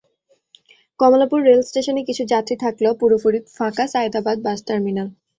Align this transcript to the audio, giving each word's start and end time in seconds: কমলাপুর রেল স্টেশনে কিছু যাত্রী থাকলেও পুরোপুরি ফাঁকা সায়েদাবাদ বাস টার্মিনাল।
কমলাপুর 0.99 1.39
রেল 1.41 1.61
স্টেশনে 1.63 2.01
কিছু 2.09 2.23
যাত্রী 2.33 2.55
থাকলেও 2.63 2.93
পুরোপুরি 3.01 3.39
ফাঁকা 3.55 3.85
সায়েদাবাদ 3.93 4.37
বাস 4.45 4.59
টার্মিনাল। 4.67 5.07